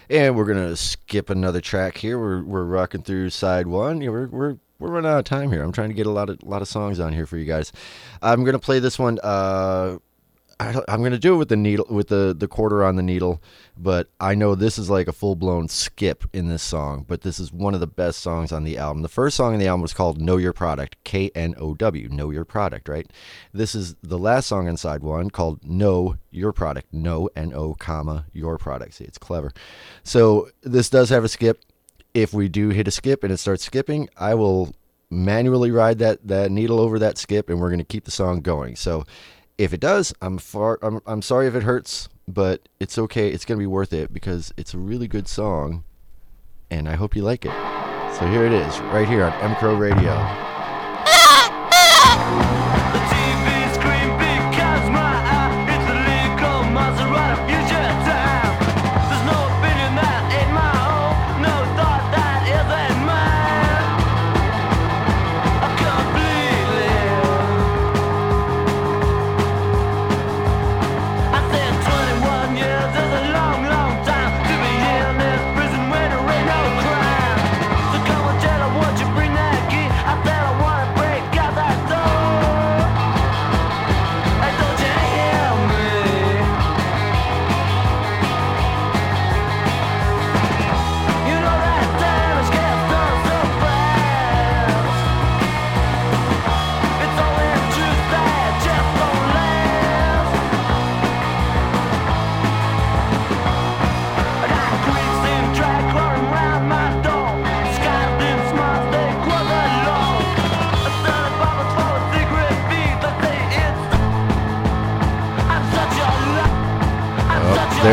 [0.10, 2.18] And we're going to skip another track here.
[2.18, 4.02] We're, we're rocking through side one.
[4.02, 5.62] Yeah, we're, we're, we're running out of time here.
[5.62, 7.72] I'm trying to get a lot of, lot of songs on here for you guys.
[8.24, 9.20] I'm to play this one.
[9.22, 10.00] Uh,
[10.62, 13.42] I am to do it with the needle, with the, the quarter on the needle,
[13.78, 17.06] but I know this is like a full blown skip in this song.
[17.08, 19.02] But this is one of the best songs on the album.
[19.02, 22.10] The first song on the album was called "Know Your Product," K N O W,
[22.10, 23.10] Know Your Product, right?
[23.54, 27.74] This is the last song on side one called "Know Your Product," No N O
[27.74, 28.94] comma Your Product.
[28.96, 29.54] See, it's clever.
[30.04, 31.64] So this does have a skip.
[32.14, 34.76] If we do hit a skip and it starts skipping, I will
[35.10, 38.76] manually ride that that needle over that skip, and we're to keep the song going.
[38.76, 39.06] So
[39.60, 40.80] if it does, I'm far.
[40.82, 43.30] I'm, I'm sorry if it hurts, but it's okay.
[43.30, 45.84] It's gonna be worth it because it's a really good song,
[46.72, 47.52] and I hope you like it.
[48.18, 50.16] So here it is, right here on M Crow Radio.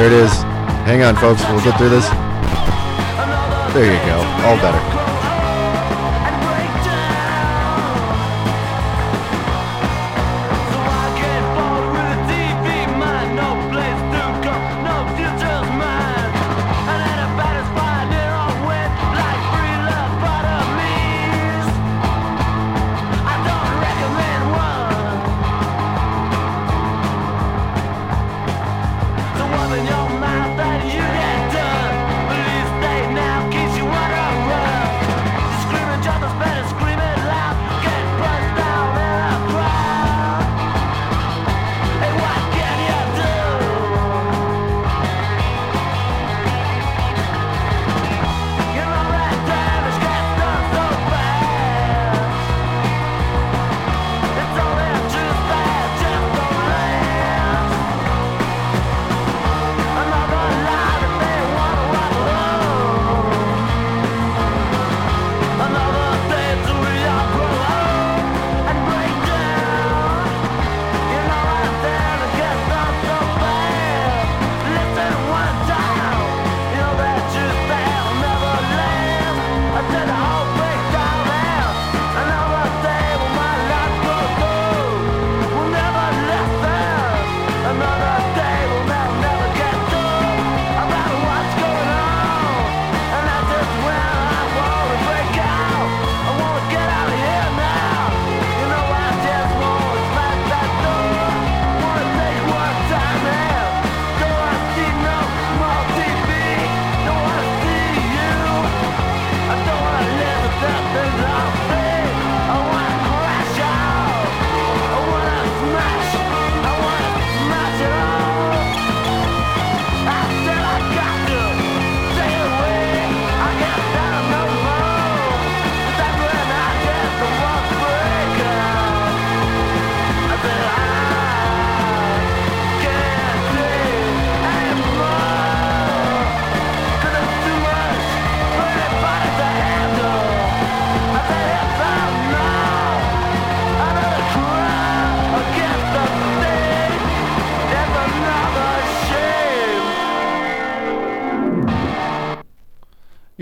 [0.06, 0.42] There it is.
[0.86, 1.42] Hang on, folks.
[1.48, 2.08] We'll get through this.
[3.74, 4.18] There you go.
[4.46, 5.05] All better.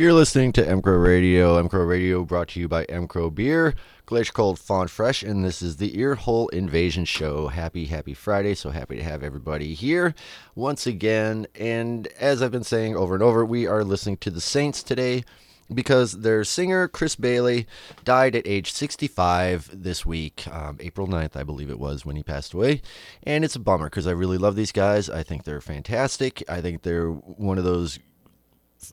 [0.05, 1.57] You're listening to M Crow Radio.
[1.57, 3.75] M Crow Radio brought to you by M Crow Beer,
[4.05, 7.49] Glacier Cold Fawn Fresh, and this is the Earhole Invasion Show.
[7.49, 8.55] Happy, happy Friday.
[8.55, 10.15] So happy to have everybody here
[10.55, 11.47] once again.
[11.55, 15.25] And as I've been saying over and over, we are listening to the Saints today
[15.73, 17.67] because their singer, Chris Bailey,
[18.05, 22.23] died at age 65 this week, um, April 9th, I believe it was, when he
[22.23, 22.83] passed away.
[23.23, 25.09] And it's a bummer because I really love these guys.
[25.09, 26.45] I think they're fantastic.
[26.47, 27.99] I think they're one of those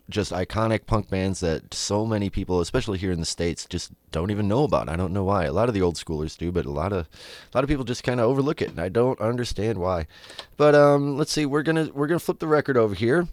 [0.09, 4.31] just iconic punk bands that so many people, especially here in the states, just don't
[4.31, 4.87] even know about.
[4.89, 5.45] I don't know why.
[5.45, 7.83] A lot of the old schoolers do, but a lot of a lot of people
[7.83, 10.07] just kind of overlook it, and I don't understand why.
[10.57, 11.45] But um, let's see.
[11.45, 13.27] We're gonna we're gonna flip the record over here.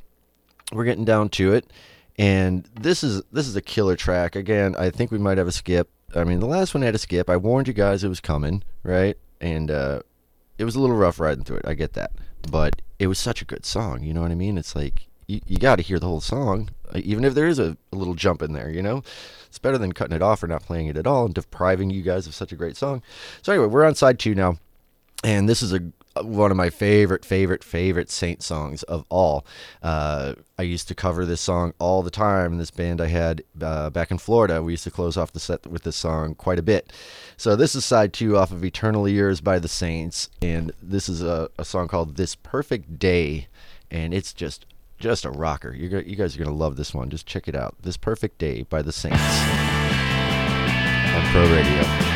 [0.72, 1.70] We're getting down to it,
[2.18, 4.36] and this is this is a killer track.
[4.36, 5.90] Again, I think we might have a skip.
[6.14, 7.28] I mean, the last one had a skip.
[7.28, 9.16] I warned you guys it was coming, right?
[9.40, 10.00] And uh,
[10.56, 11.66] it was a little rough riding through it.
[11.66, 12.12] I get that,
[12.50, 14.02] but it was such a good song.
[14.02, 14.59] You know what I mean?
[14.59, 17.60] It's like you, you got to hear the whole song, uh, even if there is
[17.60, 19.04] a, a, little jump in there, you know?
[19.46, 22.02] It's better than cutting it off or not playing it at all and depriving you
[22.02, 23.02] guys of such a great song.
[23.42, 24.56] So, anyway, we're on side two now.
[25.24, 25.80] And this is a
[26.22, 29.46] one of my favorite, favorite, favorite Saint songs of all.
[29.82, 32.52] Uh, I used to cover this song all the time.
[32.52, 35.40] In this band I had uh, back in Florida, we used to close off the
[35.40, 36.92] set with this song quite a bit.
[37.36, 41.22] So this is side two off of Eternally Yours by the Saints, and this is
[41.22, 43.46] a, a song called This Perfect Day,
[43.90, 44.66] and it's just
[44.99, 45.74] just a rocker.
[45.74, 47.11] You're, you guys are going to love this one.
[47.11, 47.74] Just check it out.
[47.82, 49.18] This Perfect Day by the Saints
[51.14, 52.07] on Pro Radio.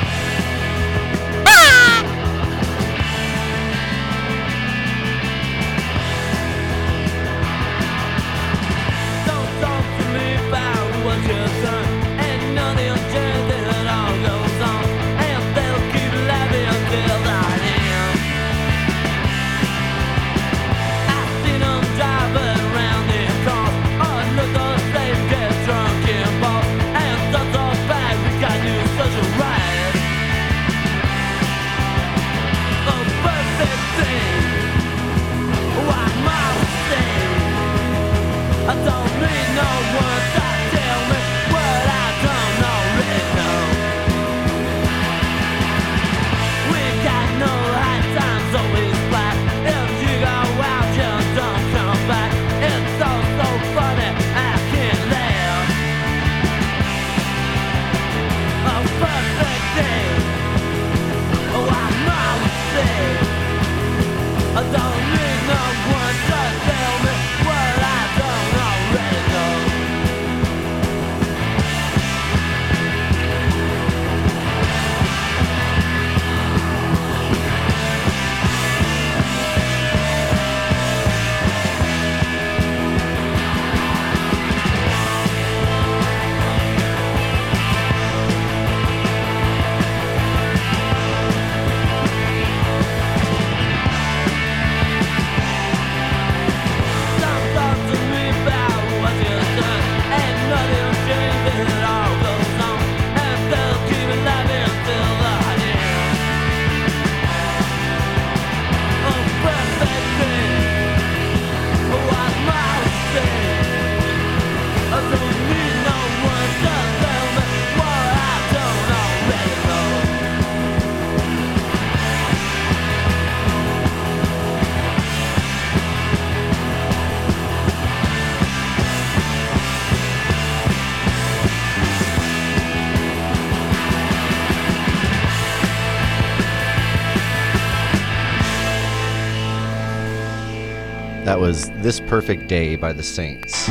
[141.52, 143.68] Was This Perfect Day by the Saints.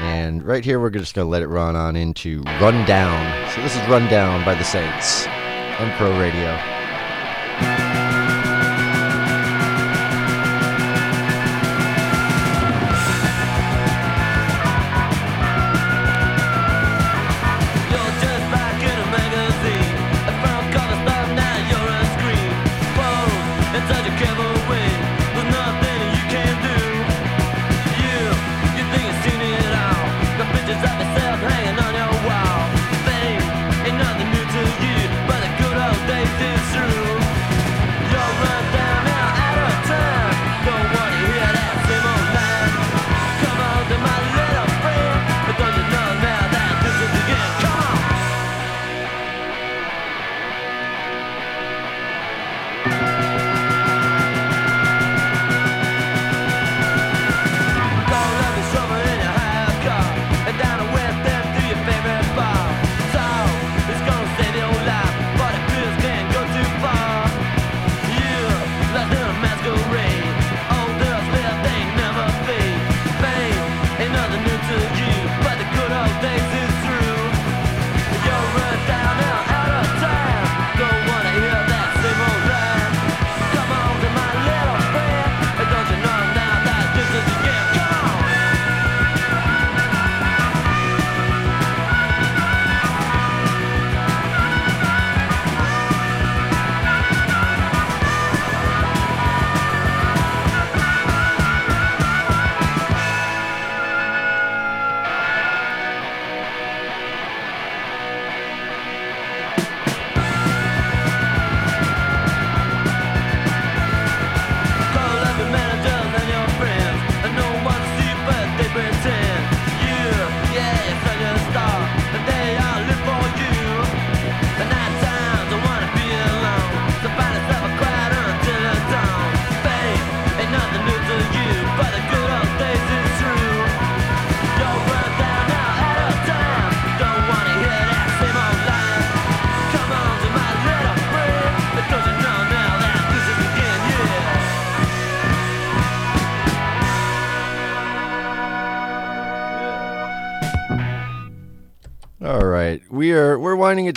[0.00, 3.50] And right here, we're just going to let it run on into Run Down.
[3.50, 5.26] So this is Run Down by the Saints
[5.78, 6.77] on Pro Radio.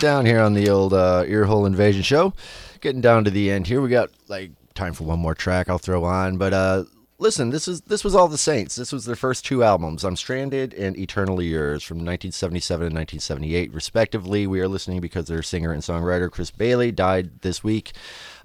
[0.01, 2.33] Down here on the old uh, Earhole Invasion show.
[2.81, 3.81] Getting down to the end here.
[3.81, 6.83] We got like time for one more track I'll throw on, but uh,
[7.21, 8.75] listen, this is this was all the Saints.
[8.75, 10.03] This was their first two albums.
[10.03, 14.47] I'm Stranded and Eternally Yours from 1977 and 1978, respectively.
[14.47, 17.93] We are listening because their singer and songwriter Chris Bailey died this week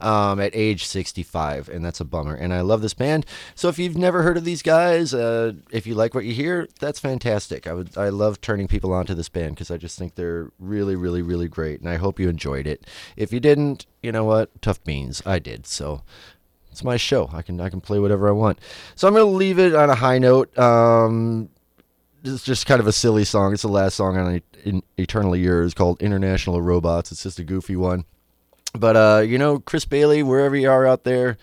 [0.01, 2.35] um, at age 65, and that's a bummer.
[2.35, 3.25] And I love this band.
[3.55, 6.69] So if you've never heard of these guys, uh, if you like what you hear,
[6.79, 7.67] that's fantastic.
[7.67, 10.97] I would I love turning people onto this band because I just think they're really,
[10.97, 12.87] really, really great, and I hope you enjoyed it.
[13.17, 14.61] If you didn't, you know what?
[14.61, 15.23] Tough beans.
[15.25, 15.67] I did.
[15.67, 16.03] So
[16.77, 17.31] it's my show.
[17.33, 18.59] I can I can play whatever I want.
[18.97, 20.57] So I'm gonna leave it on a high note.
[20.59, 21.49] Um,
[22.23, 23.55] it's just kind of a silly song.
[23.55, 27.11] It's the last song on in Eternally Yours called International Robots.
[27.11, 28.05] It's just a goofy one.
[28.75, 31.39] But uh, you know, Chris Bailey, wherever you are out there,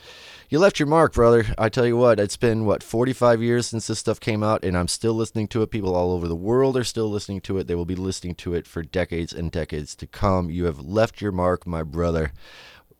[0.49, 1.45] you left your mark, brother.
[1.57, 4.77] I tell you what, it's been what 45 years since this stuff came out, and
[4.77, 5.71] I'm still listening to it.
[5.71, 7.65] People all over the world are still listening to it.
[7.65, 10.51] They will be listening to it for decades and decades to come.
[10.51, 12.33] You have left your mark, my brother.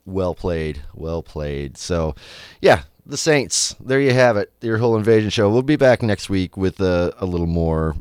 [0.06, 1.78] Well played, well played.
[1.78, 2.16] So,
[2.62, 3.76] yeah, the Saints.
[3.80, 4.52] There you have it.
[4.62, 5.50] Earhole invasion show.
[5.50, 7.96] We'll be back next week with a, a little more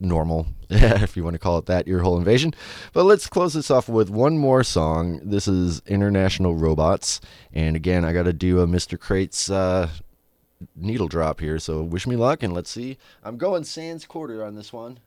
[0.00, 2.54] normal, if you want to call it that, Earhole invasion.
[2.92, 5.20] But let's close this off with one more song.
[5.22, 7.20] This is International Robots.
[7.52, 8.98] And again, I got to do a Mr.
[8.98, 9.88] Crates uh,
[10.76, 11.58] needle drop here.
[11.58, 12.98] So wish me luck and let's see.
[13.22, 14.98] I'm going Sans Quarter on this one.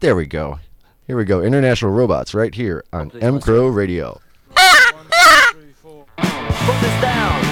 [0.00, 0.60] There we go.
[1.10, 1.42] Here we go.
[1.42, 4.20] International Robots right here on M Crow Radio.
[4.54, 7.49] Put this down.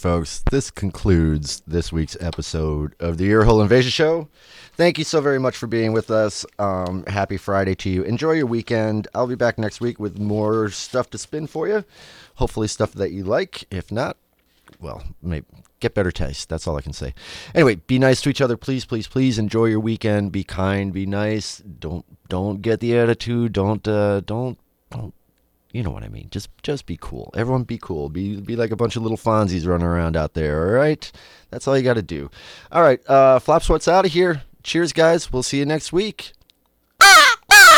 [0.00, 0.42] Folks.
[0.50, 4.28] This concludes this week's episode of the Earhole Invasion Show.
[4.72, 6.46] Thank you so very much for being with us.
[6.58, 8.02] Um, happy Friday to you.
[8.04, 9.08] Enjoy your weekend.
[9.14, 11.84] I'll be back next week with more stuff to spin for you.
[12.36, 13.66] Hopefully, stuff that you like.
[13.70, 14.16] If not,
[14.80, 15.44] well, maybe
[15.80, 16.48] get better taste.
[16.48, 17.12] That's all I can say.
[17.54, 19.38] Anyway, be nice to each other, please, please, please.
[19.38, 20.32] Enjoy your weekend.
[20.32, 20.94] Be kind.
[20.94, 21.58] Be nice.
[21.58, 23.52] Don't don't get the attitude.
[23.52, 24.58] Don't uh, don't don't
[25.72, 26.28] you know what I mean.
[26.30, 27.32] Just just be cool.
[27.36, 28.08] Everyone be cool.
[28.08, 30.66] Be be like a bunch of little Fonzies running around out there.
[30.66, 31.10] All right,
[31.50, 32.30] that's all you got to do.
[32.72, 34.42] All right, uh, Flopsweat's out of here.
[34.62, 35.32] Cheers, guys.
[35.32, 36.32] We'll see you next week.
[37.00, 37.69] Ah, ah!